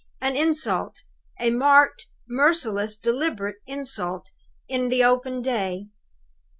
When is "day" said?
5.43-5.89